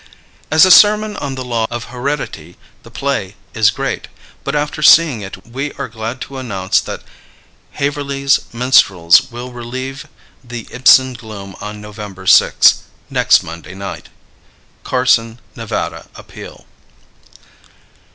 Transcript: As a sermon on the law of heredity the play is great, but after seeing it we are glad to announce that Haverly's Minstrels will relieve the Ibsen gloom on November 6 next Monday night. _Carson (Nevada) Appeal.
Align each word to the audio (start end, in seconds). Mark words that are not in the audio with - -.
As 0.49 0.65
a 0.65 0.71
sermon 0.71 1.15
on 1.17 1.35
the 1.35 1.45
law 1.45 1.67
of 1.69 1.83
heredity 1.93 2.57
the 2.81 2.89
play 2.89 3.35
is 3.53 3.69
great, 3.69 4.07
but 4.43 4.55
after 4.55 4.81
seeing 4.81 5.21
it 5.21 5.45
we 5.45 5.71
are 5.73 5.87
glad 5.87 6.21
to 6.21 6.39
announce 6.39 6.79
that 6.81 7.03
Haverly's 7.73 8.39
Minstrels 8.51 9.29
will 9.31 9.51
relieve 9.51 10.07
the 10.43 10.65
Ibsen 10.71 11.13
gloom 11.13 11.55
on 11.61 11.79
November 11.81 12.25
6 12.25 12.81
next 13.11 13.43
Monday 13.43 13.75
night. 13.75 14.09
_Carson 14.83 15.37
(Nevada) 15.55 16.07
Appeal. 16.15 16.65